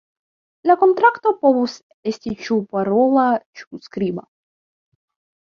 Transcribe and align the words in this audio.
La 0.69 0.75
kontrakto 0.83 1.33
povus 1.43 1.75
esti 2.13 2.33
ĉu 2.47 2.57
parola 2.73 3.27
ĉu 3.61 3.83
skriba. 3.91 4.27